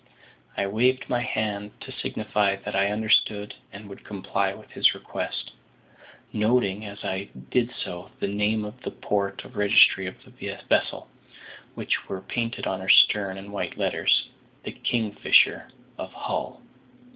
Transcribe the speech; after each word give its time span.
I 0.57 0.65
waved 0.65 1.07
my 1.09 1.19
hand, 1.21 1.79
to 1.81 1.91
signify 1.91 2.55
that 2.65 2.75
I 2.75 2.87
understood 2.89 3.53
and 3.71 3.87
would 3.87 4.03
comply 4.03 4.51
with 4.51 4.71
his 4.71 4.95
request; 4.95 5.51
noting, 6.33 6.83
as 6.85 7.03
I 7.03 7.29
did 7.51 7.71
so, 7.83 8.09
the 8.19 8.27
name 8.27 8.65
and 8.65 8.73
the 8.81 8.89
port 8.89 9.45
of 9.45 9.55
registry 9.55 10.07
of 10.07 10.15
the 10.25 10.57
vessel, 10.67 11.07
which 11.75 12.09
were 12.09 12.21
painted 12.21 12.65
on 12.65 12.81
her 12.81 12.89
stern 12.89 13.37
in 13.37 13.51
white 13.51 13.77
letters: 13.77 14.27
"The 14.63 14.71
Kingfisher, 14.71 15.67
of 15.99 16.11
Hull." 16.13 16.63